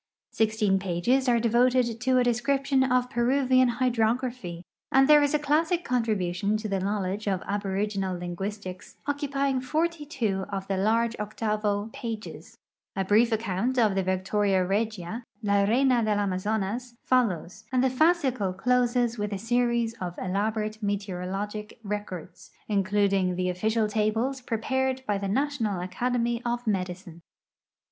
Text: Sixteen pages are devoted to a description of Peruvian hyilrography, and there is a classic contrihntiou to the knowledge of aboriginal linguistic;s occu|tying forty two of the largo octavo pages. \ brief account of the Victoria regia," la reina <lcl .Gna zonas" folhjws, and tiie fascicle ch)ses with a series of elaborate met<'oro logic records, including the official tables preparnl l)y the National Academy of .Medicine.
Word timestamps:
Sixteen 0.31 0.79
pages 0.79 1.29
are 1.29 1.39
devoted 1.39 2.01
to 2.01 2.17
a 2.17 2.23
description 2.23 2.83
of 2.83 3.11
Peruvian 3.11 3.69
hyilrography, 3.73 4.63
and 4.91 5.07
there 5.07 5.21
is 5.21 5.35
a 5.35 5.37
classic 5.37 5.85
contrihntiou 5.85 6.57
to 6.57 6.67
the 6.67 6.79
knowledge 6.79 7.27
of 7.27 7.43
aboriginal 7.45 8.17
linguistic;s 8.17 8.97
occu|tying 9.07 9.61
forty 9.61 10.03
two 10.03 10.45
of 10.49 10.67
the 10.67 10.75
largo 10.75 11.21
octavo 11.21 11.87
pages. 11.93 12.57
\ 12.77 13.07
brief 13.07 13.31
account 13.31 13.77
of 13.77 13.93
the 13.93 14.01
Victoria 14.01 14.65
regia," 14.65 15.23
la 15.43 15.65
reina 15.65 16.01
<lcl 16.01 16.17
.Gna 16.29 16.37
zonas" 16.37 16.95
folhjws, 17.07 17.65
and 17.71 17.83
tiie 17.83 17.91
fascicle 17.91 18.55
ch)ses 18.57 19.19
with 19.19 19.31
a 19.31 19.37
series 19.37 19.93
of 20.01 20.17
elaborate 20.17 20.81
met<'oro 20.81 21.31
logic 21.31 21.77
records, 21.83 22.49
including 22.67 23.35
the 23.35 23.49
official 23.49 23.87
tables 23.87 24.41
preparnl 24.41 24.99
l)y 25.07 25.19
the 25.19 25.27
National 25.27 25.79
Academy 25.79 26.41
of 26.43 26.65
.Medicine. 26.65 27.21